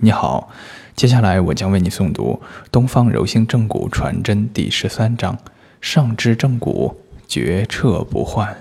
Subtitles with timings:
[0.00, 0.48] 你好，
[0.94, 5.36] 接下来我将为你诵读《东方柔性正骨传真》第十三章：
[5.80, 8.56] 上肢正骨，绝彻不换。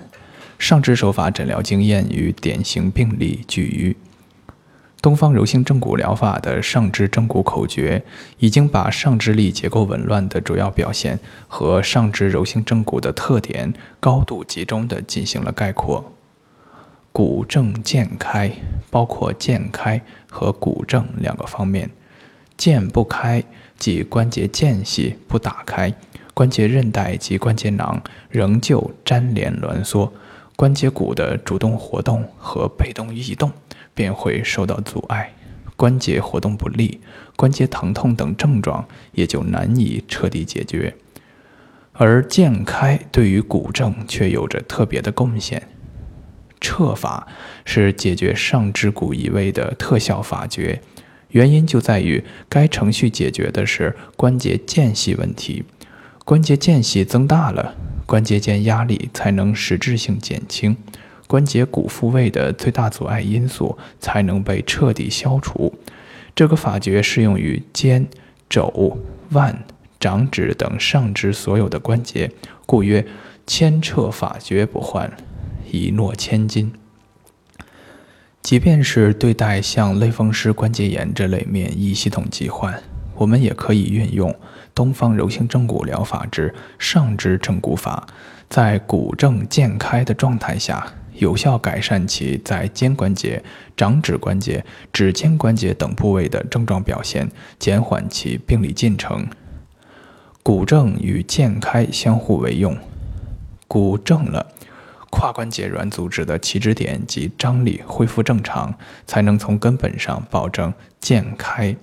[0.57, 3.95] 上肢手法诊疗经验与典型病例举于
[4.99, 8.03] 东方柔性正骨疗法的上肢正骨口诀，
[8.39, 16.13] 已经把上肢力结构紊乱的主要表现和上肢柔性正骨的特点高度集中地进行了概括。
[17.17, 18.51] 骨正渐开，
[18.91, 19.99] 包括渐开
[20.29, 21.89] 和骨正两个方面。
[22.55, 23.43] 渐不开，
[23.75, 25.91] 即关节间隙不打开，
[26.35, 27.99] 关节韧带及关节囊
[28.29, 30.13] 仍旧粘连挛缩，
[30.55, 33.51] 关节骨的主动活动和被动移动
[33.95, 35.33] 便会受到阻碍，
[35.75, 37.01] 关节活动不利，
[37.35, 40.95] 关节疼痛等症状也就难以彻底解决。
[41.93, 45.67] 而渐开对于骨正却有着特别的贡献。
[46.67, 47.25] 撤法
[47.63, 50.81] 是解决上肢骨移位的特效法诀，
[51.29, 55.63] 原因就在于该程序解决的是关节间隙问题。
[56.25, 57.73] 关节间隙增大了，
[58.05, 60.75] 关节间压力才能实质性减轻，
[61.25, 65.73] 关节骨复位的最大阻碍因素才能被彻底消除。
[66.35, 68.05] 这个法诀适用于肩、
[68.49, 68.97] 肘、
[69.31, 69.63] 腕、
[70.01, 72.29] 掌指等上肢所有的关节，
[72.65, 73.07] 故曰
[73.45, 75.09] 牵撤法诀不换。
[75.71, 76.71] 一诺千金。
[78.41, 82.81] 即便是对待像类风湿关节炎这类免疫系统疾患，
[83.15, 84.33] 我们也可以运用
[84.73, 88.07] 东方柔性正骨疗法之上肢正骨法，
[88.49, 93.43] 在骨正渐开的状态下，有效改善其在肩关节、
[93.75, 97.29] 掌指关节、指尖关节等部位的症状表现，
[97.59, 99.27] 减缓其病理进程。
[100.41, 102.77] 骨正与渐开相互为用，
[103.67, 104.53] 骨正了。
[105.11, 108.73] 胯关节软组织的起止点及张力恢复正常，
[109.05, 111.75] 才能从根本上保证健开。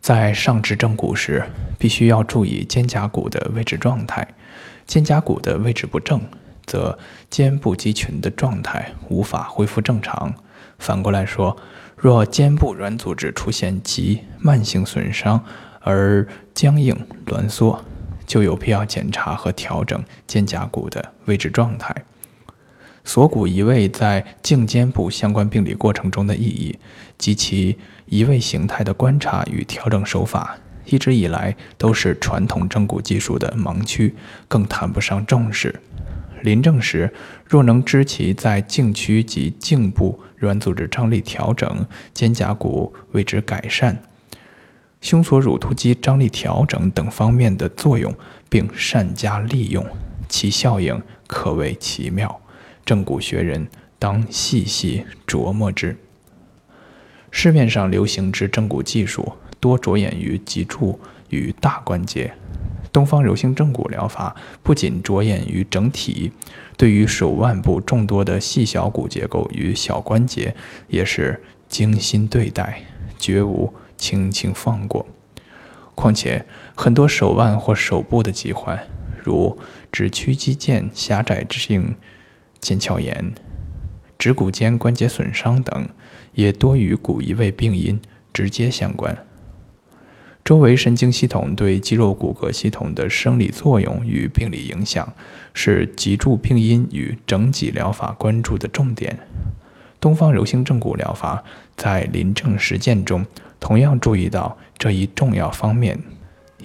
[0.00, 1.44] 在上肢正骨时，
[1.78, 4.26] 必须要注意肩胛骨的位置状态。
[4.86, 6.20] 肩胛骨的位置不正，
[6.66, 6.98] 则
[7.28, 10.34] 肩部肌群的状态无法恢复正常。
[10.78, 11.56] 反过来说，
[11.94, 15.44] 若肩部软组织出现急慢性损伤
[15.82, 16.96] 而僵硬
[17.26, 17.84] 挛缩，
[18.26, 21.94] 就有必要检查和调整肩胛骨的位置状态。
[23.04, 26.78] 锁骨移位在颈肩部相关病理过程中的意义
[27.18, 34.14] 及其移位形态的观察与调整手法，一直以来都是传统正骨技术的盲区，
[34.46, 35.80] 更谈不上重视。
[36.42, 37.12] 临证时，
[37.46, 44.02] 若能知其在颈区及颈部软组织张力调整、肩胛骨位置改善、
[45.00, 48.14] 胸锁乳突肌张力调整等方面的作用，
[48.48, 49.84] 并善加利用，
[50.28, 52.40] 其效应可谓奇妙。
[52.84, 53.68] 正骨学人
[53.98, 55.96] 当细细琢磨之。
[57.30, 60.98] 市面上流行之正骨技术多着眼于脊柱
[61.28, 62.34] 与大关节，
[62.92, 66.32] 东方柔性正骨疗法不仅着眼于整体，
[66.76, 70.56] 对于手腕部众多的细小骨结构与小关节
[70.88, 72.82] 也是精心对待，
[73.16, 75.06] 绝无轻轻放过。
[75.94, 78.88] 况且很多手腕或手部的疾患，
[79.22, 79.56] 如
[79.92, 81.94] 指屈肌腱狭窄性。
[82.60, 83.32] 腱鞘炎、
[84.18, 85.88] 指骨间关节损伤等，
[86.34, 88.00] 也多与骨移位病因
[88.32, 89.26] 直接相关。
[90.42, 95.12] 周围神经系统对肌肉骨骼系统的生理作用与病理影响，
[95.52, 99.18] 是脊柱病因与整脊疗法关注的重点。
[100.00, 101.44] 东方柔性正骨疗法
[101.76, 103.26] 在临证实践中，
[103.60, 105.98] 同样注意到这一重要方面。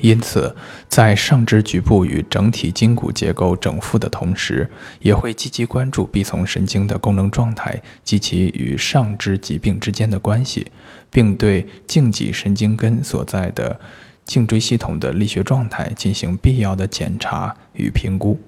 [0.02, 0.56] 因此，
[0.88, 4.70] 在上肢局部与整体筋骨结构整复的同时，
[5.00, 10.68] 也会积极关注臂丛神经的功能状态及其与上肢疾病之间的关系，
[11.10, 13.80] 并对颈脊神经根所在的
[14.26, 18.40] 颈椎系统的力学状态进行必要的检查与评估。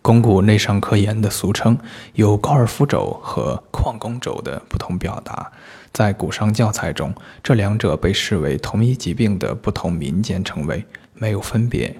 [0.00, 1.76] 肱骨内上髁炎的俗称
[2.14, 5.52] 有高尔夫肘和矿工肘的不同表达，
[5.92, 10.84] 在骨伤教材中，这两者被视为同一疾病的不同民间称谓，
[11.14, 11.94] 没有分别。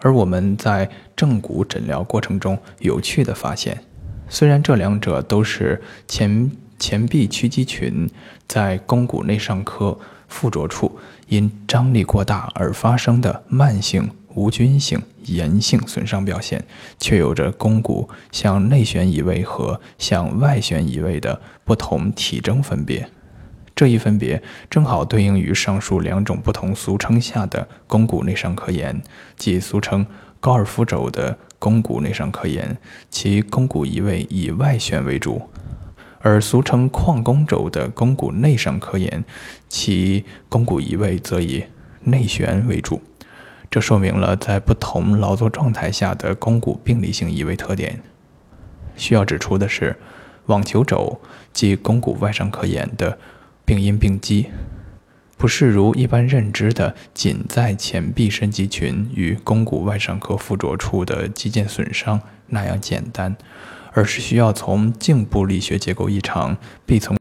[0.00, 3.82] 而我们在正骨诊疗过程中有趣的发现，
[4.28, 8.08] 虽然这两者都是前前臂屈肌群
[8.46, 9.96] 在肱骨内上髁
[10.28, 10.98] 附着处
[11.28, 14.10] 因张力过大而发生的慢性。
[14.34, 16.64] 无菌性炎性损伤表现，
[16.98, 23.08] 却有着肱骨向内旋移位和向外旋移位的不同体征分别。
[23.74, 24.40] 这一分别
[24.70, 29.02] 正好对应于上述两种不同俗称下的肱骨内上髁炎，
[29.36, 30.06] 即俗称
[30.38, 32.76] 高尔夫肘的肱骨内上髁炎，
[33.10, 35.40] 其肱骨移位以外旋为主；
[36.20, 39.24] 而俗称矿工肘的肱骨内上科炎，
[39.68, 41.64] 其肱骨移位则以
[42.04, 43.02] 内旋为主。
[43.74, 48.00] 这说明了在不同劳作状态下的肱骨病理性移位特点。
[48.94, 49.96] 需要指出的是，
[50.46, 51.20] 网球肘
[51.52, 53.18] 即肱骨外上髁炎的
[53.64, 54.46] 病因病机，
[55.36, 63.34] 不是如一般认知的仅在前臂伸肌群与肱骨外上髁附着处的肌腱损伤那样简单，
[63.92, 66.56] 而是需要从颈部力学结构异常、
[66.86, 67.12] 臂层。